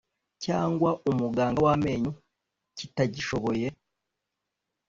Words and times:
cyangwa 0.43 0.89
umuganga 1.09 1.59
w 1.65 1.67
amenyo 1.75 2.11
kitagishoboye 2.77 3.67